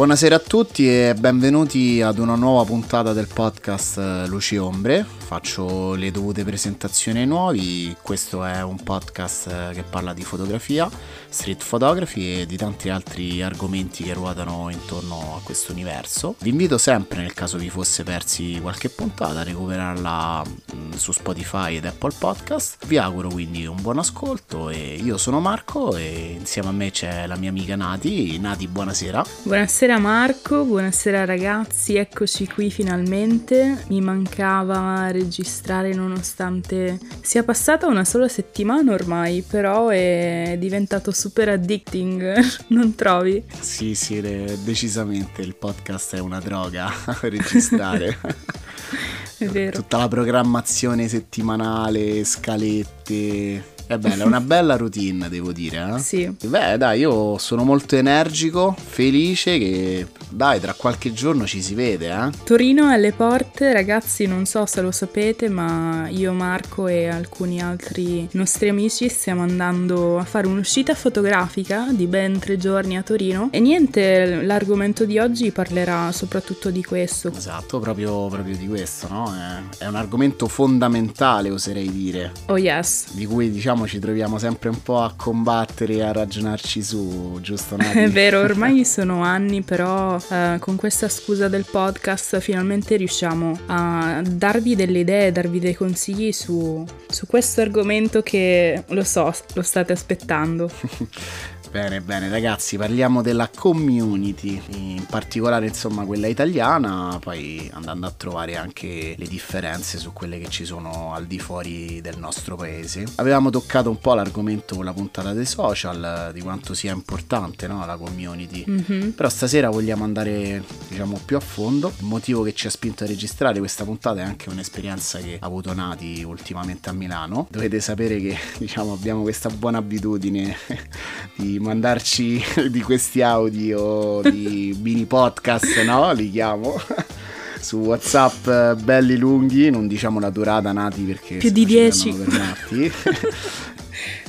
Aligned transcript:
Buonasera 0.00 0.36
a 0.36 0.38
tutti 0.38 0.88
e 0.88 1.14
benvenuti 1.14 2.00
ad 2.00 2.16
una 2.16 2.34
nuova 2.34 2.64
puntata 2.64 3.12
del 3.12 3.28
podcast 3.30 3.98
eh, 3.98 4.26
Luci 4.28 4.56
Ombre. 4.56 5.19
Faccio 5.30 5.94
le 5.94 6.10
dovute 6.10 6.42
presentazioni 6.42 7.20
ai 7.20 7.26
nuovi. 7.26 7.96
Questo 8.02 8.44
è 8.44 8.64
un 8.64 8.82
podcast 8.82 9.46
eh, 9.46 9.74
che 9.74 9.84
parla 9.84 10.12
di 10.12 10.24
fotografia, 10.24 10.90
street 11.28 11.64
photography 11.64 12.40
e 12.40 12.46
di 12.46 12.56
tanti 12.56 12.88
altri 12.88 13.40
argomenti 13.40 14.02
che 14.02 14.12
ruotano 14.12 14.70
intorno 14.70 15.36
a 15.36 15.40
questo 15.44 15.70
universo. 15.70 16.34
Vi 16.40 16.48
invito 16.48 16.78
sempre, 16.78 17.20
nel 17.20 17.32
caso 17.32 17.58
vi 17.58 17.70
fosse 17.70 18.02
persi 18.02 18.58
qualche 18.60 18.88
puntata, 18.88 19.38
a 19.38 19.42
recuperarla 19.44 20.42
mm, 20.74 20.92
su 20.96 21.12
Spotify 21.12 21.76
ed 21.76 21.84
Apple 21.84 22.14
Podcast. 22.18 22.84
Vi 22.86 22.98
auguro 22.98 23.28
quindi 23.28 23.64
un 23.66 23.80
buon 23.80 23.98
ascolto 23.98 24.68
e 24.68 24.98
io 25.00 25.16
sono 25.16 25.38
Marco 25.38 25.94
e 25.94 26.34
insieme 26.40 26.70
a 26.70 26.72
me 26.72 26.90
c'è 26.90 27.28
la 27.28 27.36
mia 27.36 27.50
amica 27.50 27.76
Nati. 27.76 28.36
Nati, 28.40 28.66
buonasera. 28.66 29.24
Buonasera. 29.44 29.96
Marco, 29.98 30.64
buonasera 30.64 31.24
ragazzi, 31.24 31.94
eccoci 31.94 32.48
qui 32.48 32.68
finalmente. 32.72 33.84
Mi 33.90 34.00
mancava 34.00 35.18
registrare 35.20 35.92
nonostante 35.94 36.98
sia 37.20 37.42
passata 37.42 37.86
una 37.86 38.04
sola 38.04 38.28
settimana 38.28 38.92
ormai, 38.92 39.42
però 39.46 39.88
è 39.88 40.56
diventato 40.58 41.12
super 41.12 41.50
addicting, 41.50 42.34
non 42.68 42.94
trovi? 42.94 43.42
Sì, 43.60 43.94
sì, 43.94 44.20
decisamente 44.20 45.42
il 45.42 45.54
podcast 45.54 46.16
è 46.16 46.18
una 46.18 46.40
droga 46.40 46.90
registrare. 47.20 48.18
è 49.38 49.46
vero. 49.46 49.72
Tutta 49.80 49.98
la 49.98 50.08
programmazione 50.08 51.08
settimanale, 51.08 52.24
scalette 52.24 53.78
è 53.90 53.98
bella, 53.98 54.22
è 54.22 54.26
una 54.26 54.40
bella 54.40 54.76
routine, 54.76 55.28
devo 55.28 55.50
dire. 55.52 55.94
Eh? 55.96 55.98
Sì. 55.98 56.36
Beh, 56.46 56.78
dai, 56.78 57.00
io 57.00 57.38
sono 57.38 57.64
molto 57.64 57.96
energico, 57.96 58.72
felice 58.78 59.58
che, 59.58 60.06
dai, 60.30 60.60
tra 60.60 60.74
qualche 60.74 61.12
giorno 61.12 61.46
ci 61.46 61.62
si 61.62 61.74
vede, 61.74 62.08
eh? 62.08 62.30
Torino 62.44 62.88
è 62.88 62.94
alle 62.94 63.12
porte, 63.12 63.72
ragazzi, 63.72 64.26
non 64.26 64.44
so 64.44 64.66
se 64.66 64.80
lo 64.80 64.90
sapete, 64.90 65.48
ma 65.48 66.08
io, 66.08 66.32
Marco 66.32 66.86
e 66.86 67.08
alcuni 67.08 67.60
altri 67.60 68.28
nostri 68.32 68.68
amici 68.68 69.08
stiamo 69.08 69.42
andando 69.42 70.18
a 70.18 70.24
fare 70.24 70.46
un'uscita 70.46 70.94
fotografica 70.94 71.86
di 71.90 72.06
ben 72.06 72.38
tre 72.38 72.56
giorni 72.56 72.96
a 72.96 73.02
Torino. 73.02 73.48
E 73.50 73.60
niente, 73.60 74.42
l'argomento 74.42 75.04
di 75.04 75.18
oggi 75.18 75.50
parlerà 75.52 76.12
soprattutto 76.12 76.70
di 76.70 76.84
questo. 76.84 77.32
Esatto, 77.34 77.78
proprio, 77.80 78.28
proprio 78.28 78.56
di 78.56 78.68
questo, 78.68 79.08
no? 79.08 79.34
È, 79.34 79.84
è 79.84 79.86
un 79.86 79.96
argomento 79.96 80.46
fondamentale, 80.46 81.50
oserei 81.50 81.90
dire. 81.90 82.32
Oh 82.46 82.58
yes. 82.58 83.12
Di 83.12 83.26
cui, 83.26 83.50
diciamo, 83.50 83.70
diciamo 83.70 83.86
ci 83.86 83.98
troviamo 83.98 84.38
sempre 84.38 84.68
un 84.68 84.82
po' 84.82 85.00
a 85.00 85.12
combattere 85.16 85.94
e 85.94 86.02
a 86.02 86.12
ragionarci 86.12 86.82
su, 86.82 87.38
giusto 87.40 87.76
Nati? 87.76 87.98
È 87.98 88.08
vero, 88.08 88.40
ormai 88.42 88.84
sono 88.84 89.22
anni, 89.22 89.62
però 89.62 90.18
eh, 90.28 90.56
con 90.58 90.76
questa 90.76 91.08
scusa 91.08 91.48
del 91.48 91.64
podcast 91.70 92.38
finalmente 92.40 92.96
riusciamo 92.96 93.60
a 93.66 94.22
darvi 94.24 94.76
delle 94.76 95.00
idee, 95.00 95.32
darvi 95.32 95.58
dei 95.58 95.74
consigli 95.74 96.32
su, 96.32 96.84
su 97.08 97.26
questo 97.26 97.60
argomento 97.60 98.22
che 98.22 98.84
lo 98.88 99.04
so, 99.04 99.32
lo 99.54 99.62
state 99.62 99.92
aspettando. 99.92 100.70
Bene, 101.70 102.00
bene 102.00 102.28
ragazzi, 102.28 102.76
parliamo 102.76 103.22
della 103.22 103.48
community, 103.48 104.60
in 104.70 105.06
particolare 105.08 105.68
insomma 105.68 106.04
quella 106.04 106.26
italiana, 106.26 107.16
poi 107.20 107.70
andando 107.72 108.08
a 108.08 108.10
trovare 108.10 108.56
anche 108.56 109.14
le 109.16 109.26
differenze 109.28 109.96
su 109.98 110.12
quelle 110.12 110.40
che 110.40 110.48
ci 110.48 110.64
sono 110.64 111.14
al 111.14 111.26
di 111.26 111.38
fuori 111.38 112.00
del 112.00 112.18
nostro 112.18 112.56
paese. 112.56 113.04
Avevamo 113.14 113.50
toccato 113.50 113.88
un 113.88 114.00
po' 114.00 114.14
l'argomento 114.14 114.74
con 114.74 114.84
la 114.84 114.92
puntata 114.92 115.32
dei 115.32 115.46
social, 115.46 116.32
di 116.34 116.40
quanto 116.40 116.74
sia 116.74 116.92
importante 116.92 117.68
no, 117.68 117.86
la 117.86 117.96
community, 117.96 118.64
mm-hmm. 118.68 119.10
però 119.10 119.28
stasera 119.28 119.70
vogliamo 119.70 120.02
andare 120.02 120.64
diciamo 120.88 121.20
più 121.24 121.36
a 121.36 121.40
fondo. 121.40 121.92
Il 122.00 122.06
motivo 122.06 122.42
che 122.42 122.52
ci 122.52 122.66
ha 122.66 122.70
spinto 122.70 123.04
a 123.04 123.06
registrare 123.06 123.60
questa 123.60 123.84
puntata 123.84 124.18
è 124.18 124.24
anche 124.24 124.48
un'esperienza 124.48 125.20
che 125.20 125.38
ha 125.40 125.46
avuto 125.46 125.72
Nati 125.72 126.24
ultimamente 126.24 126.88
a 126.88 126.92
Milano. 126.92 127.46
Dovete 127.48 127.78
sapere 127.78 128.18
che 128.18 128.36
diciamo 128.58 128.92
abbiamo 128.92 129.22
questa 129.22 129.48
buona 129.50 129.78
abitudine 129.78 130.56
di 131.38 131.58
mandarci 131.60 132.42
di 132.68 132.80
questi 132.80 133.22
audio 133.22 134.20
di 134.22 134.76
mini 134.82 135.04
podcast, 135.04 135.82
no? 135.82 136.12
Li 136.12 136.30
chiamo. 136.30 136.80
Su 137.60 137.76
WhatsApp 137.76 138.80
belli 138.82 139.18
lunghi, 139.18 139.68
non 139.68 139.86
diciamo 139.86 140.18
la 140.18 140.30
durata 140.30 140.72
nati 140.72 141.02
perché 141.02 141.36
più 141.36 141.50
di 141.50 141.66
10 141.66 142.24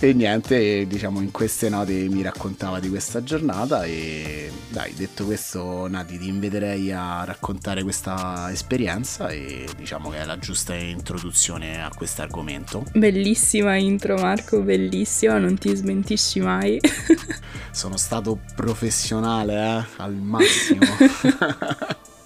e 0.03 0.13
niente, 0.13 0.87
diciamo 0.87 1.21
in 1.21 1.29
queste 1.29 1.69
note 1.69 1.93
mi 2.09 2.23
raccontava 2.23 2.79
di 2.79 2.89
questa 2.89 3.21
giornata 3.21 3.83
e 3.83 4.51
dai, 4.69 4.95
detto 4.95 5.25
questo 5.25 5.87
Nati 5.87 6.17
ti 6.17 6.27
inviterei 6.27 6.91
a 6.91 7.23
raccontare 7.23 7.83
questa 7.83 8.49
esperienza 8.51 9.27
e 9.27 9.67
diciamo 9.77 10.09
che 10.09 10.17
è 10.17 10.25
la 10.25 10.39
giusta 10.39 10.73
introduzione 10.73 11.83
a 11.83 11.91
questo 11.95 12.23
argomento. 12.23 12.83
Bellissima 12.93 13.75
intro 13.75 14.15
Marco, 14.15 14.61
bellissima, 14.61 15.37
non 15.37 15.55
ti 15.59 15.75
smentisci 15.75 16.39
mai. 16.39 16.79
Sono 17.69 17.97
stato 17.97 18.39
professionale, 18.55 19.53
eh, 19.53 19.83
al 19.97 20.15
massimo. 20.15 20.81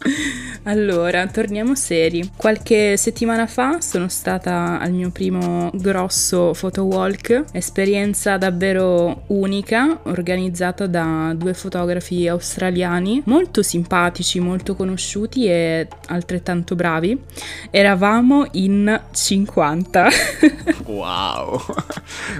Allora, 0.67 1.27
torniamo 1.27 1.75
seri. 1.75 2.31
Qualche 2.35 2.97
settimana 2.97 3.45
fa 3.45 3.81
sono 3.81 4.07
stata 4.07 4.79
al 4.79 4.93
mio 4.93 5.11
primo 5.11 5.69
grosso 5.75 6.55
photo 6.57 6.85
walk, 6.85 7.43
esperienza 7.51 8.37
davvero 8.37 9.25
unica, 9.27 9.99
organizzata 10.03 10.87
da 10.87 11.35
due 11.37 11.53
fotografi 11.53 12.27
australiani, 12.27 13.21
molto 13.25 13.61
simpatici, 13.61 14.39
molto 14.39 14.73
conosciuti 14.73 15.45
e 15.45 15.87
altrettanto 16.07 16.73
bravi. 16.73 17.15
Eravamo 17.69 18.47
in 18.53 19.01
50. 19.11 20.07
wow! 20.85 21.61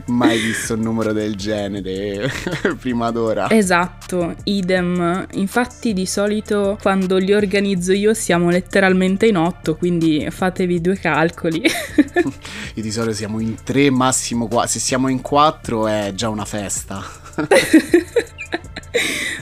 Mai 0.06 0.40
visto 0.40 0.74
un 0.74 0.82
numero 0.82 1.14
del 1.14 1.36
genere 1.36 2.32
prima 2.82 3.12
d'ora. 3.12 3.52
Esatto, 3.52 4.34
idem. 4.46 5.28
Infatti 5.34 5.94
di 5.94 6.08
solito 6.08 6.80
quando 6.82 7.18
li 7.18 7.32
organizzo 7.32 7.92
io 7.92 8.14
siamo 8.16 8.50
letteralmente 8.50 9.28
in 9.28 9.38
otto, 9.38 9.76
quindi 9.76 10.26
fatevi 10.30 10.82
due 10.82 10.98
calcoli. 10.98 11.62
Io 11.62 12.82
di 12.82 12.92
solito 12.92 13.14
siamo 13.14 13.40
in 13.40 13.56
tre, 13.64 13.92
massimo 13.92 14.48
qua. 14.48 14.66
Se 14.66 14.80
siamo 14.80 15.08
in 15.10 15.22
quattro 15.22 15.88
è 15.88 16.14
già 16.16 16.30
una 16.30 16.46
festa. 16.46 17.04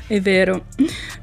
È 0.06 0.20
vero. 0.20 0.66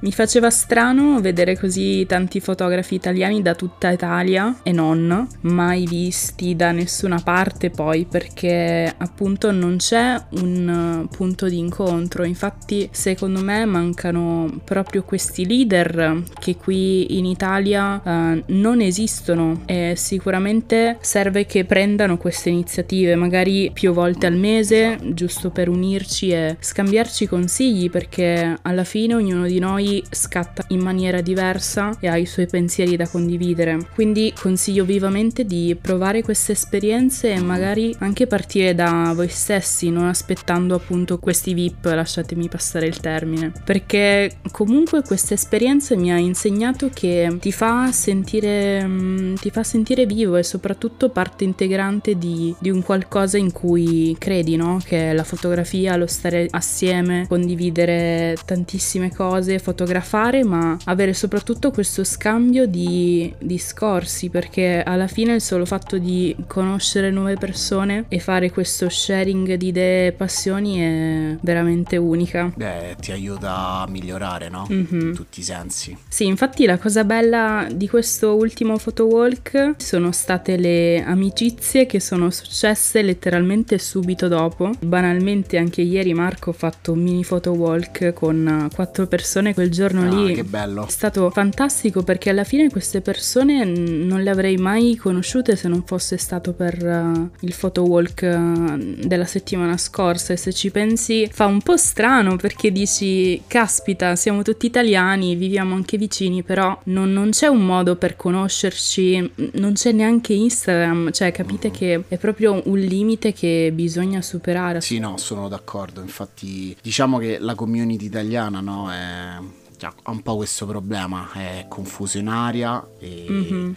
Mi 0.03 0.12
faceva 0.12 0.49
strano 0.49 1.21
vedere 1.21 1.59
così 1.59 2.06
tanti 2.06 2.41
fotografi 2.41 2.94
italiani 2.94 3.43
da 3.43 3.55
tutta 3.55 3.91
Italia 3.91 4.61
e 4.62 4.72
non, 4.72 5.28
mai 5.43 5.84
visti 5.87 6.56
da 6.56 6.72
nessuna 6.72 7.21
parte 7.22 7.69
poi 7.69 8.06
perché 8.06 8.91
appunto 8.97 9.50
non 9.50 9.77
c'è 9.77 10.19
un 10.41 11.06
punto 11.10 11.49
di 11.50 11.59
incontro. 11.59 12.25
Infatti 12.25 12.89
secondo 12.93 13.43
me 13.43 13.66
mancano 13.66 14.60
proprio 14.65 15.03
questi 15.03 15.47
leader 15.47 16.22
che 16.39 16.56
qui 16.56 17.19
in 17.19 17.27
Italia 17.27 18.00
uh, 18.03 18.43
non 18.47 18.81
esistono 18.81 19.65
e 19.66 19.93
sicuramente 19.97 20.97
serve 21.03 21.44
che 21.44 21.66
prendano 21.66 22.16
queste 22.16 22.49
iniziative 22.49 23.16
magari 23.16 23.71
più 23.75 23.93
volte 23.93 24.27
al 24.27 24.37
mese 24.37 24.99
giusto 25.12 25.50
per 25.50 25.69
unirci 25.69 26.31
e 26.31 26.56
scambiarci 26.59 27.27
consigli 27.27 27.91
perché 27.91 28.57
alla 28.63 28.84
fine 28.84 29.15
ognuno 29.15 29.47
di 29.47 29.59
noi 29.59 29.90
scatta 30.10 30.65
in 30.69 30.81
maniera 30.81 31.21
diversa 31.21 31.97
e 32.01 32.09
ha 32.09 32.16
i 32.16 32.27
suoi 32.27 32.47
pensieri 32.47 32.97
da 32.97 33.09
condividere. 33.09 33.78
Quindi 33.95 34.33
consiglio 34.39 34.84
vivamente 34.84 35.45
di 35.45 35.77
provare 35.81 36.22
queste 36.22 36.53
esperienze 36.53 37.33
e 37.33 37.41
magari 37.41 37.95
anche 37.98 38.27
partire 38.27 38.75
da 38.75 39.13
voi 39.15 39.28
stessi, 39.28 39.91
non 39.91 40.07
aspettando 40.07 40.75
appunto 40.75 41.19
questi 41.19 41.54
VIP, 41.54 41.84
lasciatemi 41.84 42.48
passare 42.48 42.87
il 42.87 43.01
termine. 43.01 43.53
Perché 43.65 44.39
comunque 44.51 45.03
questa 45.03 45.34
esperienza 45.34 45.97
mi 45.97 46.13
ha 46.13 46.19
insegnato 46.19 46.91
che 46.93 47.36
ti 47.41 47.53
fa 47.53 47.91
sentire, 47.93 48.84
mm, 48.86 49.34
ti 49.34 49.51
fa 49.51 49.63
sentire 49.63 50.07
vivo 50.07 50.36
e 50.36 50.43
soprattutto 50.43 51.09
parte 51.10 51.45
integrante 51.45 52.16
di, 52.16 52.54
di 52.59 52.71
un 52.71 52.83
qualcosa 52.83 53.39
in 53.39 53.53
cui 53.53 54.16
credi, 54.19 54.57
no? 54.57 54.78
Che 54.83 55.10
è 55.10 55.13
la 55.13 55.25
fotografia, 55.25 55.97
lo 55.97 56.07
stare 56.07 56.47
assieme, 56.51 57.27
condividere 57.28 58.36
tantissime 58.45 59.13
cose, 59.15 59.59
fotografie 59.59 59.79
fotografare, 59.80 60.44
ma 60.44 60.77
avere 60.84 61.15
soprattutto 61.15 61.71
questo 61.71 62.04
scambio 62.04 62.66
di 62.66 63.32
discorsi, 63.38 64.28
perché 64.28 64.82
alla 64.82 65.06
fine 65.06 65.34
il 65.34 65.41
solo 65.41 65.65
fatto 65.65 65.97
di 65.97 66.36
conoscere 66.47 67.10
nuove 67.10 67.36
persone 67.36 68.04
e 68.09 68.18
fare 68.18 68.50
questo 68.50 68.91
sharing 68.91 69.54
di 69.54 69.68
idee 69.68 70.09
e 70.09 70.12
passioni 70.12 70.78
è 70.78 71.36
veramente 71.41 71.97
unica. 71.97 72.53
Beh, 72.54 72.97
ti 73.00 73.12
aiuta 73.12 73.80
a 73.80 73.86
migliorare, 73.88 74.50
no? 74.50 74.66
Mm-hmm. 74.71 75.00
In 75.00 75.15
tutti 75.15 75.41
i 75.41 75.44
sensi. 75.44 75.97
Sì, 76.09 76.26
infatti 76.26 76.66
la 76.66 76.76
cosa 76.76 77.04
bella 77.04 77.66
di 77.72 77.88
questo 77.88 78.34
ultimo 78.36 78.76
photowalk 78.76 79.76
sono 79.78 80.12
state 80.12 80.56
le 80.59 81.03
amicizie 81.03 81.86
che 81.86 82.00
sono 82.00 82.30
successe 82.30 83.00
letteralmente 83.00 83.78
subito 83.78 84.28
dopo. 84.28 84.72
Banalmente 84.78 85.56
anche 85.56 85.80
ieri 85.80 86.12
Marco 86.12 86.50
ha 86.50 86.54
fatto 86.54 86.92
un 86.92 87.00
mini 87.00 87.24
photowalk 87.24 88.12
con 88.12 88.68
quattro 88.74 89.06
persone 89.06 89.54
quel 89.54 89.70
quel 89.71 89.72
giorno 89.72 90.03
ah, 90.03 90.22
lì 90.22 90.34
che 90.34 90.45
bello. 90.45 90.87
è 90.87 90.91
stato 90.91 91.31
fantastico 91.31 92.03
perché 92.03 92.31
alla 92.31 92.45
fine 92.45 92.69
queste 92.69 93.01
persone 93.01 93.65
non 93.65 94.22
le 94.22 94.31
avrei 94.31 94.57
mai 94.57 94.97
conosciute 94.97 95.55
se 95.57 95.69
non 95.69 95.84
fosse 95.84 96.17
stato 96.17 96.53
per 96.53 96.84
uh, 96.84 97.31
il 97.41 97.55
photo 97.57 97.84
walk 97.84 98.22
uh, 98.22 99.07
della 99.07 99.25
settimana 99.25 99.77
scorsa 99.77 100.33
e 100.33 100.37
se 100.37 100.53
ci 100.53 100.71
pensi 100.71 101.28
fa 101.31 101.47
un 101.47 101.63
po' 101.63 101.77
strano 101.77 102.37
perché 102.37 102.72
dici 102.72 103.41
caspita 103.47 104.17
siamo 104.17 104.43
tutti 104.43 104.67
italiani, 104.67 105.37
viviamo 105.37 105.75
anche 105.75 105.97
vicini 105.97 106.43
però 106.43 106.78
non, 106.84 107.13
non 107.13 107.31
c'è 107.31 107.47
un 107.47 107.65
modo 107.65 107.97
per 107.97 108.17
conoscerci, 108.17 109.33
non 109.53 109.75
c'è 109.75 109.93
neanche 109.93 110.33
Instagram, 110.33 111.13
cioè 111.13 111.31
capite 111.31 111.69
mm. 111.69 111.72
che 111.72 112.05
è 112.09 112.17
proprio 112.19 112.61
un 112.65 112.78
limite 112.78 113.33
che 113.33 113.71
bisogna 113.72 114.21
superare. 114.21 114.81
Sì, 114.81 114.99
no, 114.99 115.17
sono 115.17 115.49
d'accordo, 115.49 116.01
infatti 116.01 116.77
diciamo 116.83 117.19
che 117.19 117.39
la 117.39 117.55
community 117.55 118.07
italiana 118.07 118.61
no, 118.61 118.91
è, 118.91 119.37
ha 119.86 120.10
un 120.10 120.22
po' 120.22 120.36
questo 120.36 120.66
problema, 120.66 121.30
è 121.32 121.66
confusionaria 121.68 122.86
e... 122.98 123.27
Mm-hmm 123.28 123.72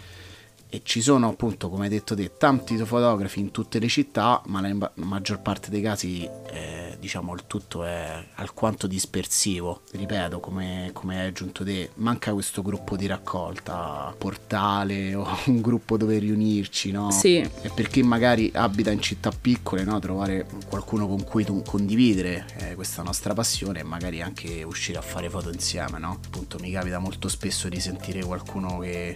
e 0.73 0.81
ci 0.83 1.03
sono 1.03 1.27
appunto 1.29 1.69
come 1.69 1.83
hai 1.83 1.89
detto 1.91 2.15
te 2.15 2.31
tanti 2.35 2.75
fotografi 2.77 3.39
in 3.39 3.51
tutte 3.51 3.77
le 3.77 3.87
città 3.87 4.41
ma 4.47 4.59
la 4.59 4.91
maggior 4.95 5.39
parte 5.39 5.69
dei 5.69 5.83
casi 5.83 6.27
eh, 6.49 6.97
diciamo 6.99 7.35
il 7.35 7.43
tutto 7.45 7.83
è 7.83 8.25
alquanto 8.33 8.87
dispersivo 8.87 9.81
ripeto 9.91 10.39
come, 10.39 10.89
come 10.91 11.21
hai 11.21 11.27
aggiunto 11.27 11.63
te 11.63 11.91
manca 11.97 12.33
questo 12.33 12.63
gruppo 12.63 12.95
di 12.95 13.05
raccolta 13.05 14.15
portale 14.17 15.13
o 15.13 15.27
un 15.45 15.61
gruppo 15.61 15.95
dove 15.95 16.17
riunirci 16.17 16.89
no? 16.89 17.11
sì 17.11 17.35
e 17.37 17.69
per 17.69 17.87
chi 17.87 18.01
magari 18.01 18.49
abita 18.51 18.89
in 18.89 18.99
città 18.99 19.29
piccole 19.29 19.83
no? 19.83 19.99
trovare 19.99 20.47
qualcuno 20.67 21.07
con 21.07 21.23
cui 21.23 21.45
condividere 21.63 22.47
eh, 22.57 22.73
questa 22.73 23.03
nostra 23.03 23.35
passione 23.35 23.81
e 23.81 23.83
magari 23.83 24.23
anche 24.23 24.63
uscire 24.63 24.97
a 24.97 25.03
fare 25.03 25.29
foto 25.29 25.51
insieme 25.51 25.99
no? 25.99 26.19
appunto 26.25 26.57
mi 26.59 26.71
capita 26.71 26.97
molto 26.97 27.27
spesso 27.27 27.69
di 27.69 27.79
sentire 27.79 28.23
qualcuno 28.23 28.79
che 28.79 29.15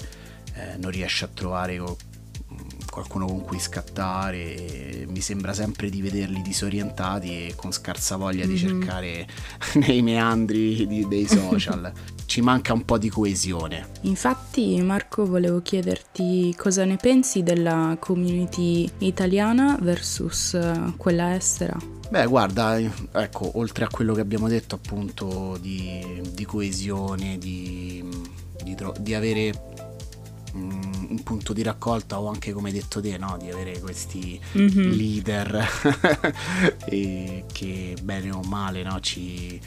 eh, 0.57 0.77
non 0.77 0.91
riesce 0.91 1.25
a 1.25 1.29
trovare 1.33 1.79
qualcuno 2.97 3.27
con 3.27 3.41
cui 3.41 3.59
scattare 3.59 5.05
mi 5.07 5.21
sembra 5.21 5.53
sempre 5.53 5.89
di 5.89 6.01
vederli 6.01 6.41
disorientati 6.41 7.47
e 7.47 7.53
con 7.55 7.71
scarsa 7.71 8.15
voglia 8.15 8.45
mm-hmm. 8.45 8.53
di 8.53 8.57
cercare 8.57 9.27
nei 9.85 10.01
meandri 10.01 10.87
di, 10.87 11.07
dei 11.07 11.27
social. 11.27 11.91
Ci 12.25 12.41
manca 12.41 12.73
un 12.73 12.83
po' 12.83 12.97
di 12.97 13.09
coesione. 13.09 13.87
Infatti 14.01 14.81
Marco 14.81 15.25
volevo 15.25 15.61
chiederti 15.61 16.53
cosa 16.57 16.83
ne 16.83 16.97
pensi 16.97 17.41
della 17.41 17.95
community 17.99 18.89
italiana 18.97 19.77
versus 19.79 20.55
eh, 20.55 20.93
quella 20.97 21.35
estera. 21.35 21.77
Beh, 22.09 22.25
guarda, 22.25 22.79
ecco, 22.79 23.57
oltre 23.59 23.85
a 23.85 23.89
quello 23.89 24.13
che 24.13 24.21
abbiamo 24.21 24.47
detto 24.47 24.75
appunto 24.75 25.57
di, 25.61 26.21
di 26.33 26.45
coesione, 26.45 27.37
di, 27.37 28.03
di, 28.63 28.75
di 28.99 29.13
avere 29.13 29.75
un 30.57 31.23
punto 31.23 31.53
di 31.53 31.63
raccolta 31.63 32.19
o 32.19 32.27
anche 32.27 32.51
come 32.53 32.69
hai 32.69 32.75
detto 32.75 33.01
te 33.01 33.17
no? 33.17 33.37
di 33.39 33.49
avere 33.49 33.79
questi 33.79 34.39
mm-hmm. 34.57 34.91
leader 34.91 35.67
che 37.51 37.95
bene 38.01 38.31
o 38.31 38.41
male 38.41 38.83
no? 38.83 38.99
ci, 38.99 39.59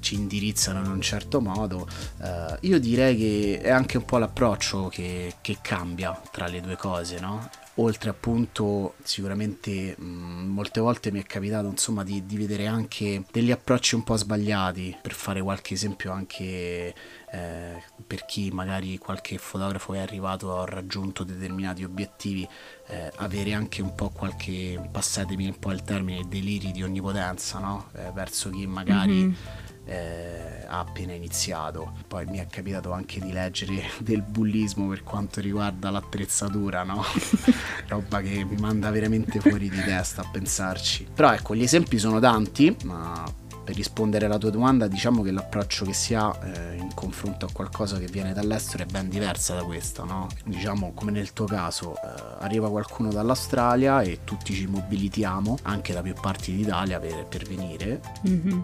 ci, 0.00 0.14
indirizzano 0.14 0.84
in 0.84 0.90
un 0.90 1.00
certo 1.00 1.40
modo 1.40 1.88
uh, 2.18 2.56
io 2.60 2.78
direi 2.78 3.16
che 3.16 3.60
è 3.62 3.70
anche 3.70 3.98
un 3.98 4.04
po' 4.04 4.18
l'approccio 4.18 4.88
che, 4.88 5.34
che 5.40 5.58
cambia 5.60 6.20
tra 6.30 6.46
le 6.46 6.60
due 6.60 6.76
cose 6.76 7.20
no? 7.20 7.48
Oltre 7.76 8.10
appunto 8.10 8.94
sicuramente 9.02 9.94
mh, 9.96 10.04
molte 10.04 10.80
volte 10.80 11.12
mi 11.12 11.20
è 11.20 11.24
capitato 11.24 11.68
insomma 11.68 12.02
di, 12.02 12.26
di, 12.26 12.36
vedere 12.36 12.66
anche 12.66 13.24
degli 13.30 13.50
approcci 13.50 13.94
un 13.94 14.02
po' 14.02 14.16
sbagliati 14.16 14.96
per 15.00 15.12
fare 15.12 15.40
qualche 15.40 15.74
esempio 15.74 16.10
anche 16.10 16.94
eh, 17.32 17.82
per 18.06 18.26
chi 18.26 18.50
magari 18.50 18.98
qualche 18.98 19.38
fotografo 19.38 19.94
è 19.94 20.00
arrivato 20.00 20.58
ha 20.58 20.64
raggiunto 20.64 21.22
determinati 21.22 21.84
obiettivi 21.84 22.46
eh, 22.88 23.12
avere 23.16 23.54
anche 23.54 23.82
un 23.82 23.94
po' 23.94 24.10
qualche 24.10 24.80
passatemi 24.90 25.46
un 25.46 25.58
po' 25.58 25.70
il 25.70 25.82
termine 25.82 26.26
deliri 26.28 26.72
di 26.72 26.82
onnipotenza 26.82 27.60
no? 27.60 27.90
eh, 27.94 28.10
verso 28.12 28.50
chi 28.50 28.66
magari 28.66 29.12
mm-hmm 29.12 29.68
eh, 29.90 30.64
ha 30.68 30.78
appena 30.78 31.12
iniziato. 31.12 31.92
Poi 32.06 32.24
mi 32.26 32.38
è 32.38 32.46
capitato 32.46 32.92
anche 32.92 33.20
di 33.20 33.32
leggere 33.32 33.82
del 33.98 34.22
bullismo 34.22 34.88
per 34.88 35.02
quanto 35.02 35.40
riguarda 35.40 35.90
l'attrezzatura, 35.90 36.84
no? 36.84 37.02
Roba 37.88 38.20
che 38.20 38.44
mi 38.44 38.56
manda 38.56 38.90
veramente 38.90 39.40
fuori 39.40 39.68
di 39.68 39.82
testa 39.82 40.22
a 40.22 40.28
pensarci. 40.30 41.08
Però 41.12 41.32
ecco, 41.32 41.54
gli 41.56 41.62
esempi 41.62 41.98
sono 41.98 42.20
tanti, 42.20 42.74
ma 42.84 43.24
per 43.62 43.74
rispondere 43.74 44.26
alla 44.26 44.38
tua 44.38 44.50
domanda, 44.50 44.86
diciamo 44.86 45.22
che 45.22 45.32
l'approccio 45.32 45.84
che 45.84 45.92
si 45.92 46.14
ha 46.14 46.36
eh, 46.42 46.76
in 46.76 46.94
confronto 46.94 47.46
a 47.46 47.48
qualcosa 47.52 47.98
che 47.98 48.06
viene 48.06 48.32
dall'estero 48.32 48.84
è 48.84 48.86
ben 48.86 49.08
diversa 49.08 49.54
da 49.54 49.64
questo, 49.64 50.04
no? 50.04 50.28
Diciamo 50.44 50.92
come 50.94 51.10
nel 51.10 51.32
tuo 51.32 51.46
caso, 51.46 51.94
eh, 51.94 51.98
arriva 52.38 52.70
qualcuno 52.70 53.10
dall'Australia 53.10 54.02
e 54.02 54.20
tutti 54.22 54.54
ci 54.54 54.66
mobilitiamo 54.66 55.58
anche 55.62 55.92
da 55.92 56.00
più 56.00 56.14
parti 56.14 56.54
d'Italia 56.54 57.00
per, 57.00 57.26
per 57.26 57.44
venire. 57.44 58.00
Mm-hmm 58.28 58.60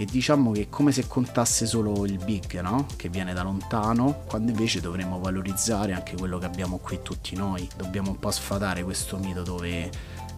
e 0.00 0.04
diciamo 0.04 0.52
che 0.52 0.62
è 0.62 0.68
come 0.68 0.92
se 0.92 1.08
contasse 1.08 1.66
solo 1.66 2.06
il 2.06 2.22
big, 2.24 2.60
no? 2.60 2.86
Che 2.94 3.08
viene 3.08 3.34
da 3.34 3.42
lontano, 3.42 4.22
quando 4.26 4.52
invece 4.52 4.80
dovremmo 4.80 5.18
valorizzare 5.18 5.92
anche 5.92 6.16
quello 6.16 6.38
che 6.38 6.46
abbiamo 6.46 6.78
qui 6.78 7.00
tutti 7.02 7.34
noi. 7.34 7.68
Dobbiamo 7.76 8.10
un 8.10 8.18
po' 8.20 8.30
sfatare 8.30 8.84
questo 8.84 9.18
mito 9.18 9.42
dove 9.42 9.90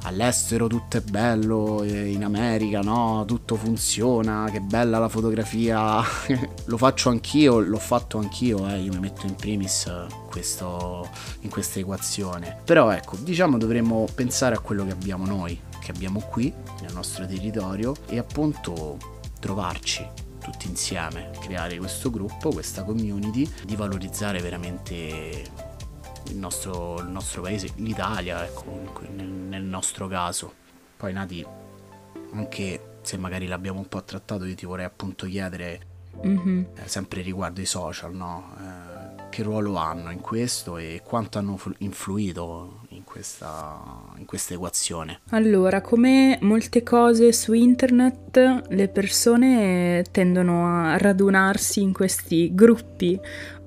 all'estero 0.04 0.66
tutto 0.66 0.96
è 0.96 1.02
bello, 1.02 1.82
in 1.84 2.24
America 2.24 2.80
no, 2.80 3.24
tutto 3.26 3.56
funziona, 3.56 4.48
che 4.50 4.60
bella 4.60 4.98
la 4.98 5.10
fotografia, 5.10 6.02
lo 6.64 6.76
faccio 6.78 7.10
anch'io, 7.10 7.58
l'ho 7.58 7.78
fatto 7.78 8.16
anch'io, 8.16 8.66
eh, 8.66 8.78
io 8.78 8.92
mi 8.92 9.00
metto 9.00 9.26
in 9.26 9.34
primis 9.34 9.90
questo, 10.30 11.06
in 11.40 11.50
questa 11.50 11.80
equazione. 11.80 12.60
Però 12.64 12.90
ecco, 12.90 13.16
diciamo 13.16 13.58
dovremmo 13.58 14.06
pensare 14.14 14.54
a 14.54 14.60
quello 14.60 14.86
che 14.86 14.92
abbiamo 14.92 15.26
noi, 15.26 15.60
che 15.80 15.90
abbiamo 15.90 16.20
qui 16.20 16.50
nel 16.80 16.94
nostro 16.94 17.26
territorio 17.26 17.94
e 18.06 18.16
appunto 18.16 19.18
trovarci 19.40 20.06
tutti 20.40 20.68
insieme, 20.68 21.30
creare 21.40 21.76
questo 21.78 22.10
gruppo, 22.10 22.50
questa 22.50 22.84
community, 22.84 23.48
di 23.64 23.76
valorizzare 23.76 24.40
veramente 24.40 25.44
il 26.28 26.36
nostro, 26.36 27.00
il 27.00 27.08
nostro 27.08 27.42
paese, 27.42 27.70
l'Italia, 27.76 28.44
ecco, 28.44 28.64
nel, 29.14 29.26
nel, 29.26 29.62
nostro 29.62 30.06
caso. 30.06 30.52
Poi 30.96 31.12
Nati, 31.12 31.44
anche 32.32 32.98
se 33.02 33.16
magari 33.16 33.46
l'abbiamo 33.46 33.80
un 33.80 33.88
po' 33.88 34.02
trattato, 34.02 34.44
io 34.44 34.54
ti 34.54 34.66
vorrei 34.66 34.84
appunto 34.84 35.26
chiedere, 35.26 35.80
mm-hmm. 36.24 36.64
eh, 36.76 36.88
sempre 36.88 37.22
riguardo 37.22 37.60
i 37.60 37.66
social, 37.66 38.14
no? 38.14 38.54
Eh, 38.58 39.28
che 39.30 39.42
ruolo 39.42 39.76
hanno 39.76 40.10
in 40.10 40.20
questo 40.20 40.76
e 40.76 41.02
quanto 41.04 41.38
hanno 41.38 41.58
influito 41.78 42.79
in 42.79 42.79
questa, 43.10 43.80
in 44.16 44.24
questa 44.24 44.54
equazione? 44.54 45.20
Allora, 45.30 45.80
come 45.80 46.38
molte 46.42 46.82
cose 46.82 47.32
su 47.32 47.52
internet, 47.52 48.66
le 48.68 48.88
persone 48.88 50.04
tendono 50.10 50.66
a 50.66 50.96
radunarsi 50.96 51.82
in 51.82 51.92
questi 51.92 52.54
gruppi 52.54 53.20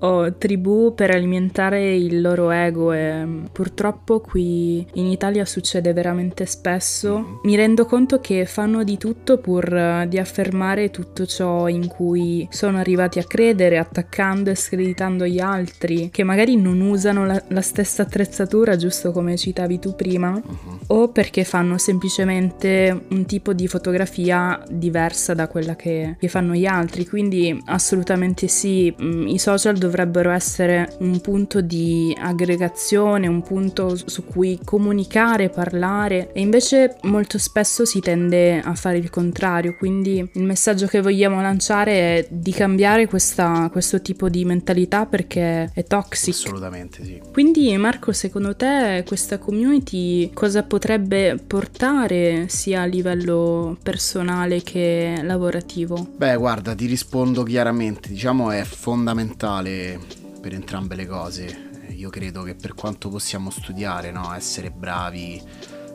o 0.03 0.33
tribù 0.33 0.93
per 0.93 1.11
alimentare 1.11 1.95
il 1.95 2.21
loro 2.21 2.51
ego 2.51 2.91
e 2.91 3.25
mm, 3.25 3.45
purtroppo 3.51 4.19
qui 4.19 4.85
in 4.93 5.05
Italia 5.05 5.45
succede 5.45 5.93
veramente 5.93 6.45
spesso. 6.45 7.19
Mm-hmm. 7.19 7.35
Mi 7.43 7.55
rendo 7.55 7.85
conto 7.85 8.19
che 8.19 8.45
fanno 8.45 8.83
di 8.83 8.97
tutto 8.97 9.37
pur 9.37 9.73
eh, 9.73 10.05
di 10.09 10.19
affermare 10.19 10.89
tutto 10.89 11.25
ciò 11.25 11.67
in 11.69 11.87
cui 11.87 12.45
sono 12.51 12.77
arrivati 12.77 13.19
a 13.19 13.23
credere, 13.23 13.77
attaccando 13.77 14.49
e 14.49 14.55
screditando 14.55 15.25
gli 15.25 15.39
altri, 15.39 16.09
che 16.11 16.23
magari 16.23 16.57
non 16.57 16.81
usano 16.81 17.25
la, 17.25 17.41
la 17.47 17.61
stessa 17.61 18.01
attrezzatura, 18.01 18.75
giusto 18.75 19.11
come 19.11 19.32
citavi 19.37 19.79
tu 19.79 19.95
prima, 19.95 20.31
uh-huh. 20.31 20.79
o 20.87 21.07
perché 21.09 21.43
fanno 21.43 21.77
semplicemente 21.77 23.05
un 23.09 23.25
tipo 23.25 23.53
di 23.53 23.67
fotografia 23.67 24.61
diversa 24.69 25.33
da 25.33 25.47
quella 25.47 25.75
che, 25.75 26.15
che 26.19 26.27
fanno 26.27 26.53
gli 26.53 26.65
altri. 26.65 27.07
Quindi 27.07 27.61
assolutamente 27.65 28.47
sì, 28.47 28.93
mm, 29.01 29.27
i 29.27 29.39
social 29.39 29.77
dovrebbero 29.77 30.31
essere 30.31 30.95
un 30.99 31.19
punto 31.21 31.61
di 31.61 32.15
aggregazione, 32.17 33.27
un 33.27 33.41
punto 33.41 33.95
su 33.95 34.25
cui 34.25 34.59
comunicare, 34.63 35.49
parlare 35.49 36.31
e 36.33 36.41
invece 36.41 36.97
molto 37.03 37.37
spesso 37.37 37.85
si 37.85 37.99
tende 37.99 38.59
a 38.59 38.73
fare 38.75 38.97
il 38.97 39.09
contrario, 39.09 39.75
quindi 39.77 40.29
il 40.33 40.43
messaggio 40.43 40.87
che 40.87 41.01
vogliamo 41.01 41.41
lanciare 41.41 41.91
è 41.91 42.27
di 42.29 42.51
cambiare 42.51 43.07
questa, 43.07 43.69
questo 43.71 44.01
tipo 44.01 44.29
di 44.29 44.45
mentalità 44.45 45.05
perché 45.05 45.69
è 45.73 45.83
toxic. 45.83 46.33
Assolutamente 46.33 47.03
sì. 47.03 47.21
Quindi 47.31 47.75
Marco, 47.77 48.11
secondo 48.11 48.55
te 48.55 49.03
questa 49.23 49.37
community 49.37 50.31
cosa 50.33 50.63
potrebbe 50.63 51.37
portare 51.37 52.49
sia 52.49 52.81
a 52.81 52.85
livello 52.85 53.77
personale 53.81 54.61
che 54.63 55.21
lavorativo? 55.23 56.09
Beh, 56.17 56.35
guarda, 56.35 56.75
ti 56.75 56.87
rispondo 56.87 57.43
chiaramente, 57.43 58.09
diciamo 58.09 58.51
è 58.51 58.65
fondamentale 58.65 59.97
per 60.41 60.53
entrambe 60.53 60.95
le 60.95 61.05
cose. 61.05 61.69
Io 61.95 62.09
credo 62.09 62.43
che 62.43 62.53
per 62.53 62.73
quanto 62.73 63.07
possiamo 63.07 63.49
studiare, 63.49 64.11
no, 64.11 64.33
essere 64.35 64.71
bravi 64.71 65.41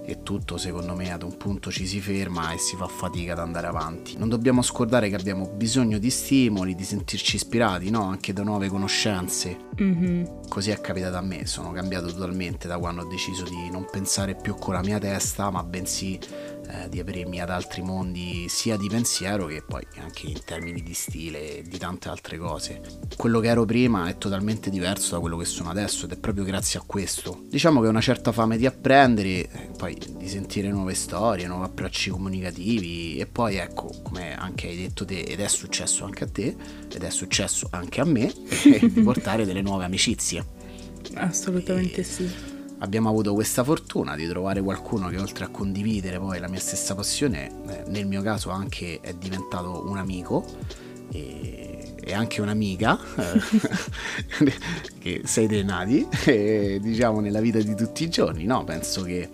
e 0.08 0.22
tutto 0.22 0.56
secondo 0.56 0.94
me 0.94 1.12
ad 1.12 1.22
un 1.22 1.36
punto 1.36 1.70
ci 1.70 1.86
si 1.86 2.00
ferma 2.00 2.52
e 2.52 2.58
si 2.58 2.76
fa 2.76 2.86
fatica 2.86 3.32
ad 3.32 3.40
andare 3.40 3.66
avanti. 3.66 4.16
Non 4.16 4.30
dobbiamo 4.30 4.62
scordare 4.62 5.10
che 5.10 5.16
abbiamo 5.16 5.46
bisogno 5.46 5.98
di 5.98 6.08
stimoli, 6.08 6.74
di 6.74 6.82
sentirci 6.82 7.36
ispirati, 7.36 7.90
no? 7.90 8.04
Anche 8.04 8.32
da 8.32 8.42
nuove 8.42 8.68
conoscenze. 8.68 9.66
Mm-hmm. 9.82 10.24
Così 10.48 10.70
è 10.70 10.80
capitato 10.80 11.16
a 11.18 11.20
me, 11.20 11.44
sono 11.44 11.72
cambiato 11.72 12.06
totalmente 12.06 12.66
da 12.66 12.78
quando 12.78 13.02
ho 13.02 13.06
deciso 13.06 13.44
di 13.44 13.68
non 13.70 13.86
pensare 13.90 14.34
più 14.34 14.54
con 14.54 14.72
la 14.72 14.80
mia 14.80 14.98
testa, 14.98 15.50
ma 15.50 15.62
bensì 15.62 16.18
eh, 16.70 16.88
di 16.90 17.00
aprirmi 17.00 17.40
ad 17.40 17.48
altri 17.48 17.80
mondi 17.80 18.46
sia 18.48 18.76
di 18.76 18.88
pensiero 18.88 19.46
che 19.46 19.62
poi 19.66 19.86
anche 19.98 20.26
in 20.26 20.40
termini 20.44 20.82
di 20.82 20.92
stile 20.92 21.58
e 21.58 21.62
di 21.62 21.78
tante 21.78 22.08
altre 22.08 22.36
cose. 22.36 22.80
Quello 23.16 23.40
che 23.40 23.48
ero 23.48 23.64
prima 23.64 24.08
è 24.08 24.18
totalmente 24.18 24.68
diverso 24.68 25.14
da 25.14 25.20
quello 25.20 25.38
che 25.38 25.46
sono 25.46 25.70
adesso 25.70 26.04
ed 26.04 26.12
è 26.12 26.18
proprio 26.18 26.44
grazie 26.44 26.78
a 26.78 26.82
questo. 26.84 27.44
Diciamo 27.48 27.80
che 27.80 27.88
una 27.88 28.02
certa 28.02 28.32
fame 28.32 28.58
di 28.58 28.66
apprendere, 28.66 29.28
eh, 29.28 29.70
poi 29.76 29.96
di 30.16 30.28
sentire 30.28 30.68
nuove 30.68 30.94
storie, 30.94 31.46
nuovi 31.46 31.64
approcci 31.64 32.10
comunicativi 32.10 33.18
e 33.18 33.26
poi 33.26 33.56
ecco, 33.56 33.90
come 34.02 34.36
anche 34.36 34.68
hai 34.68 34.76
detto 34.76 35.06
te 35.06 35.20
ed 35.20 35.40
è 35.40 35.48
successo 35.48 36.04
anche 36.04 36.24
a 36.24 36.28
te 36.28 36.54
ed 36.92 37.02
è 37.02 37.10
successo 37.10 37.68
anche 37.70 38.00
a 38.00 38.04
me, 38.04 38.30
di 38.62 39.00
portare 39.02 39.46
delle 39.46 39.62
nuove 39.62 39.84
amicizie. 39.84 40.44
Assolutamente 41.14 42.02
e... 42.02 42.04
sì 42.04 42.56
abbiamo 42.78 43.08
avuto 43.08 43.34
questa 43.34 43.64
fortuna 43.64 44.14
di 44.14 44.26
trovare 44.26 44.60
qualcuno 44.62 45.08
che 45.08 45.18
oltre 45.18 45.44
a 45.44 45.48
condividere 45.48 46.18
poi 46.18 46.38
la 46.38 46.48
mia 46.48 46.60
stessa 46.60 46.94
passione, 46.94 47.50
eh, 47.68 47.84
nel 47.88 48.06
mio 48.06 48.22
caso 48.22 48.50
anche 48.50 49.00
è 49.00 49.14
diventato 49.14 49.84
un 49.86 49.98
amico 49.98 50.44
e, 51.12 51.94
e 52.00 52.14
anche 52.14 52.40
un'amica, 52.40 52.98
eh, 53.16 54.52
che 54.98 55.22
sei 55.24 55.46
dei 55.46 55.64
nati, 55.64 56.06
e, 56.24 56.78
diciamo 56.80 57.20
nella 57.20 57.40
vita 57.40 57.60
di 57.60 57.74
tutti 57.74 58.04
i 58.04 58.08
giorni, 58.08 58.44
no? 58.44 58.64
Penso 58.64 59.02
che 59.02 59.30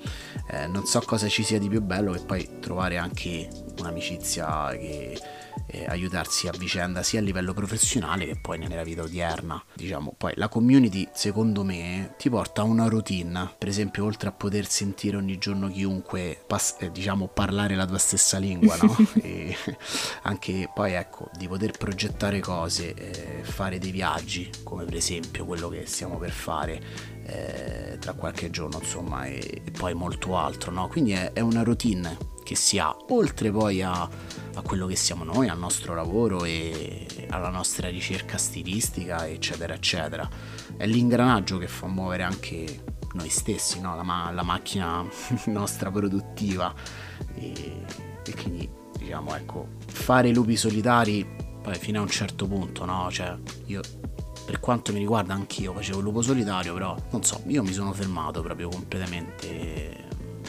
eh, 0.49 0.67
non 0.67 0.85
so 0.87 1.01
cosa 1.05 1.29
ci 1.29 1.43
sia 1.43 1.59
di 1.59 1.69
più 1.69 1.81
bello 1.83 2.13
che 2.13 2.21
poi 2.21 2.49
trovare 2.61 2.97
anche 2.97 3.49
un'amicizia 3.79 4.71
che 4.71 5.19
eh, 5.67 5.85
aiutarsi 5.87 6.49
a 6.49 6.53
vicenda 6.57 7.03
sia 7.03 7.21
a 7.21 7.23
livello 7.23 7.53
professionale 7.53 8.27
che 8.27 8.37
poi 8.37 8.59
nella 8.59 8.83
vita 8.83 9.03
odierna. 9.03 9.63
Diciamo, 9.75 10.15
poi 10.17 10.33
la 10.37 10.49
community 10.49 11.09
secondo 11.13 11.65
me 11.65 12.15
ti 12.19 12.31
porta 12.31 12.63
a 12.63 12.65
una 12.65 12.87
routine, 12.87 13.55
per 13.59 13.69
esempio 13.69 14.05
oltre 14.05 14.29
a 14.29 14.33
poter 14.33 14.67
sentire 14.67 15.17
ogni 15.17 15.39
giorno 15.39 15.69
chiunque 15.69 16.43
pass- 16.47 16.77
eh, 16.81 16.91
diciamo 16.91 17.29
parlare 17.29 17.75
la 17.75 17.87
tua 17.87 17.99
stessa 17.99 18.39
lingua, 18.39 18.77
no? 18.77 18.97
e 19.23 19.57
anche 20.23 20.71
poi 20.73 20.93
ecco 20.93 21.31
di 21.37 21.49
poter 21.49 21.73
progettare 21.73 22.41
cose, 22.41 22.95
eh, 22.95 23.43
fare 23.43 23.79
dei 23.79 23.91
viaggi, 23.91 24.51
come 24.63 24.85
per 24.85 24.97
esempio 24.97 25.45
quello 25.45 25.69
che 25.69 25.87
stiamo 25.87 26.19
per 26.19 26.31
fare. 26.31 27.13
Eh, 27.27 27.97
tra 27.99 28.13
qualche 28.13 28.51
giorno 28.51 28.81
insomma 28.83 29.25
e, 29.25 29.63
e 29.65 29.71
poi 29.71 29.95
molto 29.95 30.37
altro 30.37 30.71
no? 30.71 30.89
quindi 30.89 31.13
è, 31.13 31.33
è 31.33 31.41
una 31.41 31.63
routine 31.63 32.19
che 32.45 32.55
si 32.55 32.79
ha 32.79 32.95
oltre 33.09 33.51
poi 33.51 33.81
a 33.81 34.07
a 34.55 34.63
quello 34.63 34.87
che 34.87 34.97
siamo 34.97 35.25
noi, 35.25 35.49
al 35.49 35.59
nostro 35.59 35.95
lavoro 35.95 36.45
e 36.45 37.07
alla 37.31 37.49
nostra 37.49 37.89
ricerca 37.89 38.39
stilistica, 38.39 39.27
eccetera, 39.27 39.75
eccetera. 39.75 40.29
È 40.77 40.87
l'ingranaggio 40.87 41.59
che 41.59 41.69
fa 41.69 41.87
muovere 41.87 42.23
anche 42.23 42.83
noi 43.15 43.29
stessi, 43.29 43.81
no? 43.81 43.97
la, 43.97 44.03
ma- 44.03 44.31
la, 44.31 44.43
macchina 44.43 45.05
nostra 45.47 45.91
produttiva. 45.91 46.73
E, 47.35 47.85
e, 48.25 48.35
quindi, 48.35 48.69
diciamo, 48.99 49.35
ecco, 49.35 49.69
fare 49.87 50.29
i 50.29 50.35
lupi 50.35 50.57
solitari 50.57 51.27
poi 51.63 51.75
fino 51.77 51.99
a 51.99 52.03
un 52.03 52.09
certo 52.09 52.47
punto, 52.47 52.85
no? 52.85 53.09
Cioè, 53.11 53.37
io 53.67 53.81
per 54.45 54.61
quanto 54.61 54.93
mi 54.93 54.99
riguarda 54.99 55.33
anch'io 55.33 55.73
facevo 55.73 55.99
il 55.99 56.05
lupo 56.05 56.21
solitario, 56.21 56.75
però 56.75 56.95
non 57.11 57.23
so, 57.23 57.43
io 57.47 57.63
mi 57.63 57.73
sono 57.73 57.93
fermato 57.93 58.43
proprio 58.43 58.69
completamente 58.69 60.05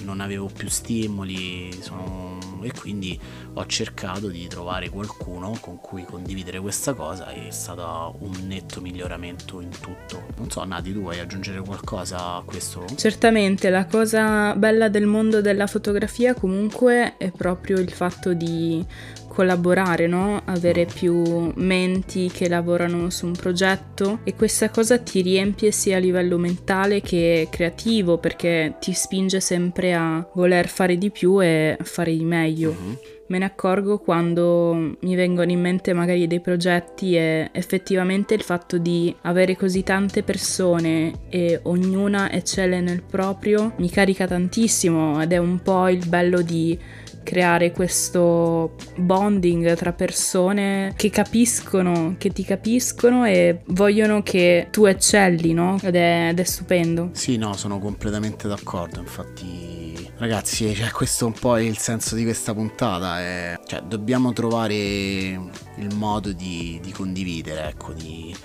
non 0.06 0.22
avevo 0.22 0.48
più 0.48 0.70
stimoli 0.70 1.72
sono... 1.82 2.38
e 2.66 2.72
quindi 2.72 3.20
ho 3.54 3.66
cercato 3.68 4.28
di 4.28 4.48
trovare 4.48 4.90
qualcuno 4.90 5.56
con 5.62 5.80
cui 5.80 6.04
condividere 6.04 6.60
questa 6.60 6.94
cosa 6.94 7.30
e 7.30 7.48
è 7.48 7.52
stato 7.52 8.16
un 8.20 8.48
netto 8.48 8.82
miglioramento 8.82 9.62
in 9.62 9.70
tutto. 9.70 10.24
Non 10.38 10.50
so, 10.50 10.64
Nati, 10.64 10.92
tu 10.92 11.02
vuoi 11.02 11.20
aggiungere 11.20 11.62
qualcosa 11.62 12.36
a 12.36 12.44
questo? 12.44 12.86
Certamente, 12.96 13.70
la 13.70 13.86
cosa 13.86 14.56
bella 14.56 14.90
del 14.90 15.06
mondo 15.06 15.42
della 15.42 15.68
fotografia 15.68 16.34
comunque 16.34 17.18
è 17.18 17.30
proprio 17.30 17.78
il 17.78 17.92
fatto 17.92 18.34
di 18.34 18.84
collaborare, 19.36 20.08
no? 20.08 20.42
avere 20.46 20.86
più 20.86 21.52
menti 21.56 22.32
che 22.32 22.48
lavorano 22.48 23.10
su 23.10 23.26
un 23.26 23.34
progetto 23.34 24.20
e 24.24 24.34
questa 24.34 24.70
cosa 24.70 24.98
ti 24.98 25.22
riempie 25.22 25.72
sia 25.72 25.98
a 25.98 26.00
livello 26.00 26.38
mentale 26.38 27.02
che 27.02 27.50
creativo 27.52 28.18
perché 28.18 28.76
ti 28.80 28.94
spinge 28.94 29.42
sempre 29.42 29.94
a 29.94 30.26
voler 30.34 30.70
fare 30.70 30.98
di 30.98 31.12
più 31.12 31.44
e 31.44 31.78
fare 31.82 32.16
di 32.16 32.24
meglio. 32.24 32.72
Mm-hmm. 32.80 32.94
Me 33.28 33.40
ne 33.40 33.46
accorgo 33.46 33.98
quando 33.98 34.98
mi 35.00 35.16
vengono 35.16 35.50
in 35.50 35.60
mente 35.60 35.94
magari 35.94 36.28
dei 36.28 36.40
progetti 36.42 37.16
e 37.16 37.50
effettivamente 37.52 38.36
il 38.36 38.44
fatto 38.44 38.78
di 38.78 39.14
avere 39.22 39.56
così 39.58 39.82
tante 39.82 40.22
persone 40.22 41.22
e 41.30 41.60
ognuna 41.64 42.32
eccelle 42.32 42.82
nel 42.82 43.02
proprio 43.02 43.74
mi 43.78 43.90
carica 43.90 44.28
tantissimo 44.28 45.20
ed 45.24 45.32
è 45.32 45.38
un 45.38 45.60
po' 45.64 45.90
il 45.90 46.08
bello 46.08 46.42
di 46.42 46.78
creare 47.26 47.72
questo 47.72 48.76
bonding 48.96 49.76
tra 49.76 49.92
persone 49.92 50.94
che 50.96 51.10
capiscono, 51.10 52.16
che 52.18 52.30
ti 52.30 52.46
capiscono 52.46 53.26
e 53.26 53.60
vogliono 53.66 54.24
che 54.24 54.68
tu 54.72 54.86
eccelli, 54.86 55.52
no? 55.52 55.78
Ed 55.82 55.96
è, 55.96 56.30
ed 56.30 56.40
è 56.40 56.44
stupendo. 56.44 57.10
Sì, 57.12 57.36
no, 57.36 57.54
sono 57.58 57.80
completamente 57.80 58.48
d'accordo, 58.48 59.02
infatti 59.02 59.66
ragazzi, 60.18 60.74
cioè, 60.74 60.92
questo 60.92 61.26
è 61.26 61.28
un 61.28 61.34
po' 61.34 61.58
il 61.58 61.78
senso 61.78 62.16
di 62.16 62.24
questa 62.24 62.54
puntata, 62.54 63.20
è, 63.20 63.60
cioè, 63.66 63.82
dobbiamo 63.82 64.32
trovare 64.34 64.76
il 64.76 65.96
modo 65.96 66.32
di, 66.32 66.80
di 66.82 66.92
condividere, 66.92 67.70
ecco, 67.70 67.94
di, 67.94 68.36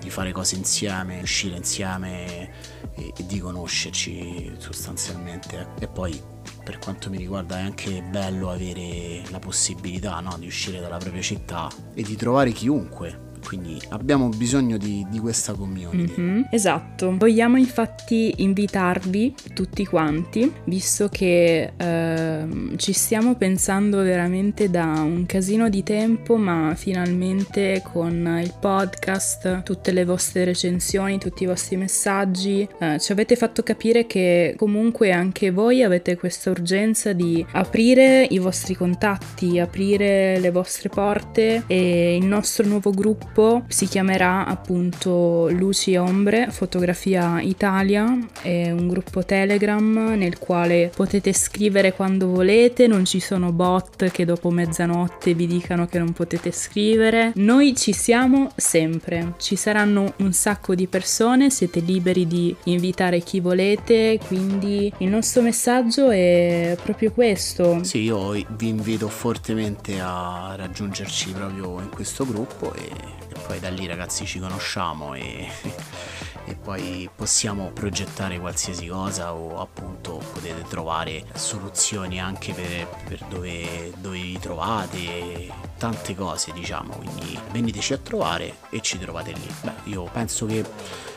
di, 0.00 0.10
fare 0.10 0.32
cose 0.32 0.56
insieme, 0.56 1.20
uscire 1.20 1.56
insieme 1.56 2.50
e, 2.94 3.12
e 3.16 3.26
di 3.26 3.38
conoscerci 3.38 4.52
sostanzialmente 4.58 5.68
e 5.78 5.86
poi 5.86 6.20
per 6.62 6.78
quanto 6.78 7.10
mi 7.10 7.16
riguarda 7.16 7.58
è 7.58 7.62
anche 7.62 8.02
bello 8.02 8.50
avere 8.50 9.22
la 9.30 9.38
possibilità 9.38 10.20
no, 10.20 10.36
di 10.38 10.46
uscire 10.46 10.80
dalla 10.80 10.98
propria 10.98 11.22
città 11.22 11.68
e 11.94 12.02
di 12.02 12.16
trovare 12.16 12.52
chiunque 12.52 13.28
quindi 13.44 13.80
abbiamo 13.90 14.28
bisogno 14.28 14.76
di, 14.76 15.06
di 15.10 15.18
questa 15.18 15.52
community. 15.54 16.20
Mm-hmm, 16.20 16.42
esatto, 16.50 17.16
vogliamo 17.16 17.56
infatti 17.56 18.34
invitarvi 18.38 19.34
tutti 19.54 19.84
quanti, 19.86 20.52
visto 20.64 21.08
che 21.08 21.72
eh, 21.76 22.46
ci 22.76 22.92
stiamo 22.92 23.34
pensando 23.34 24.02
veramente 24.02 24.70
da 24.70 24.84
un 24.84 25.26
casino 25.26 25.68
di 25.68 25.82
tempo, 25.82 26.36
ma 26.36 26.74
finalmente 26.76 27.82
con 27.84 28.38
il 28.42 28.54
podcast, 28.58 29.62
tutte 29.62 29.92
le 29.92 30.04
vostre 30.04 30.44
recensioni, 30.44 31.18
tutti 31.18 31.44
i 31.44 31.46
vostri 31.46 31.76
messaggi, 31.76 32.68
eh, 32.78 32.98
ci 32.98 33.12
avete 33.12 33.36
fatto 33.36 33.62
capire 33.62 34.06
che 34.06 34.54
comunque 34.56 35.12
anche 35.12 35.50
voi 35.50 35.82
avete 35.82 36.16
questa 36.16 36.50
urgenza 36.50 37.12
di 37.12 37.44
aprire 37.52 38.26
i 38.30 38.38
vostri 38.38 38.74
contatti, 38.74 39.58
aprire 39.58 40.38
le 40.38 40.50
vostre 40.50 40.88
porte 40.88 41.64
e 41.66 42.16
il 42.16 42.24
nostro 42.24 42.66
nuovo 42.66 42.90
gruppo 42.90 43.29
gruppo 43.30 43.64
si 43.68 43.86
chiamerà 43.86 44.44
appunto 44.44 45.48
Luci 45.50 45.96
Ombre 45.96 46.48
Fotografia 46.50 47.40
Italia, 47.40 48.18
è 48.42 48.70
un 48.70 48.88
gruppo 48.88 49.24
Telegram 49.24 50.14
nel 50.16 50.38
quale 50.38 50.90
potete 50.94 51.32
scrivere 51.32 51.92
quando 51.92 52.28
volete, 52.28 52.86
non 52.86 53.04
ci 53.04 53.20
sono 53.20 53.52
bot 53.52 54.10
che 54.10 54.24
dopo 54.24 54.50
mezzanotte 54.50 55.34
vi 55.34 55.46
dicano 55.46 55.86
che 55.86 55.98
non 55.98 56.12
potete 56.12 56.50
scrivere. 56.50 57.32
Noi 57.36 57.76
ci 57.76 57.92
siamo 57.92 58.50
sempre, 58.56 59.34
ci 59.38 59.54
saranno 59.56 60.14
un 60.18 60.32
sacco 60.32 60.74
di 60.74 60.86
persone, 60.86 61.50
siete 61.50 61.80
liberi 61.80 62.26
di 62.26 62.54
invitare 62.64 63.20
chi 63.20 63.40
volete, 63.40 64.18
quindi 64.26 64.92
il 64.98 65.08
nostro 65.08 65.42
messaggio 65.42 66.10
è 66.10 66.76
proprio 66.82 67.12
questo. 67.12 67.82
Sì, 67.84 68.00
io 68.00 68.30
vi 68.30 68.68
invito 68.68 69.08
fortemente 69.08 70.00
a 70.00 70.54
raggiungerci 70.56 71.30
proprio 71.30 71.80
in 71.80 71.88
questo 71.90 72.26
gruppo 72.26 72.72
e 72.74 73.19
poi 73.46 73.60
da 73.60 73.68
lì 73.68 73.86
ragazzi 73.86 74.26
ci 74.26 74.38
conosciamo 74.38 75.14
e, 75.14 75.48
e 76.46 76.54
poi 76.54 77.08
possiamo 77.14 77.70
progettare 77.72 78.38
qualsiasi 78.38 78.86
cosa 78.86 79.34
o 79.34 79.60
appunto 79.60 80.22
potete 80.32 80.64
trovare 80.68 81.24
soluzioni 81.34 82.20
anche 82.20 82.52
per, 82.52 82.86
per 83.08 83.24
dove, 83.28 83.92
dove 83.98 84.20
vi 84.20 84.38
trovate, 84.38 85.48
tante 85.78 86.14
cose 86.14 86.52
diciamo, 86.52 86.94
quindi 86.96 87.38
veniteci 87.52 87.92
a 87.92 87.98
trovare 87.98 88.56
e 88.70 88.80
ci 88.80 88.98
trovate 88.98 89.32
lì. 89.32 89.54
Beh, 89.62 89.90
io 89.90 90.04
penso 90.12 90.46
che 90.46 90.64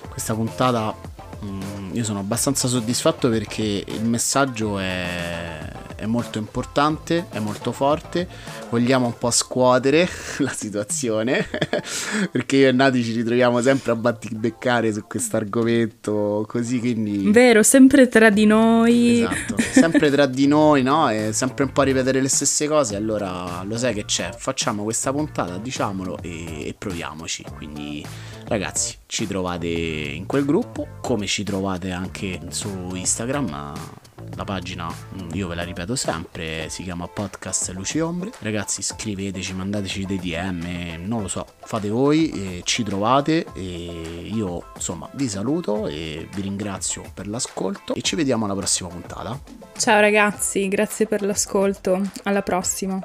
questa 0.10 0.34
puntata 0.34 0.96
mm, 1.44 1.96
io 1.96 2.04
sono 2.04 2.20
abbastanza 2.20 2.68
soddisfatto 2.68 3.30
perché 3.30 3.84
il 3.86 4.04
messaggio 4.06 4.78
è, 4.80 5.73
è 6.04 6.06
molto 6.06 6.38
importante, 6.38 7.28
è 7.30 7.40
molto 7.40 7.72
forte, 7.72 8.28
vogliamo 8.70 9.06
un 9.06 9.18
po' 9.18 9.32
scuotere 9.32 10.08
la 10.40 10.52
situazione, 10.52 11.48
perché 12.30 12.58
io 12.58 12.68
e 12.68 12.72
Nati 12.74 13.04
ci 13.04 13.14
ritroviamo 13.14 13.62
sempre 13.62 13.94
a 13.94 13.96
battibeccare 13.96 14.92
su 14.94 15.06
questo 15.08 15.38
argomento, 15.38 16.46
così 16.48 16.80
quindi... 16.80 17.32
Vero, 17.32 17.64
sempre 17.64 18.10
tra 18.10 18.30
di 18.30 18.46
noi. 18.46 19.22
Esatto, 19.22 19.56
sempre 19.58 20.12
tra 20.12 20.26
di 20.26 20.46
noi, 20.46 20.84
no? 20.84 21.10
E 21.10 21.32
sempre 21.32 21.64
un 21.64 21.72
po' 21.72 21.84
ripetere 21.84 22.22
le 22.22 22.30
stesse 22.30 22.68
cose, 22.68 22.98
allora 22.98 23.64
lo 23.64 23.78
sai 23.78 23.94
che 23.94 24.04
c'è, 24.04 24.32
facciamo 24.38 24.84
questa 24.84 25.12
puntata, 25.14 25.58
diciamolo 25.58 26.20
e, 26.22 26.68
e 26.68 26.76
proviamoci, 26.78 27.46
quindi 27.56 28.06
ragazzi 28.46 28.98
ci 29.06 29.26
trovate 29.26 29.68
in 29.68 30.26
quel 30.26 30.44
gruppo 30.44 30.88
come 31.02 31.28
ci 31.28 31.44
trovate 31.44 31.92
anche 31.92 32.42
su 32.50 32.92
Instagram 32.94 34.02
la 34.36 34.44
pagina 34.44 34.94
io 35.34 35.48
ve 35.48 35.56
la 35.56 35.64
ripeto 35.64 35.96
sempre 35.96 36.68
si 36.70 36.84
chiama 36.84 37.08
podcast 37.08 37.70
luci 37.70 38.00
ombre. 38.00 38.32
Ragazzi 38.40 38.82
scriveteci 38.82 39.54
mandateci 39.54 40.06
dei 40.06 40.20
dm 40.20 41.06
non 41.06 41.22
lo 41.22 41.28
so 41.28 41.46
fate 41.64 41.90
voi 41.90 42.62
ci 42.64 42.84
trovate 42.84 43.46
e 43.54 44.30
io 44.34 44.66
insomma 44.76 45.10
vi 45.14 45.28
saluto 45.28 45.88
e 45.88 46.28
vi 46.34 46.42
ringrazio 46.42 47.04
per 47.14 47.28
l'ascolto 47.28 47.94
e 47.94 48.02
ci 48.02 48.16
vediamo 48.16 48.46
alla 48.46 48.56
prossima 48.56 48.90
puntata. 48.90 49.40
Ciao 49.78 50.00
ragazzi 50.00 50.68
grazie 50.68 51.06
per 51.06 51.22
l'ascolto 51.22 52.02
alla 52.24 52.42
prossima 52.42 53.02